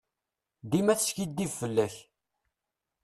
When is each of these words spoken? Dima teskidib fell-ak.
Dima 0.69 0.93
teskidib 0.99 1.51
fell-ak. 1.59 1.95